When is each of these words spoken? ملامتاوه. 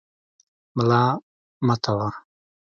ملامتاوه. 0.75 2.09